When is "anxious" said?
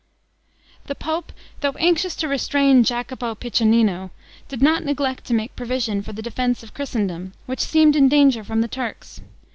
1.73-2.15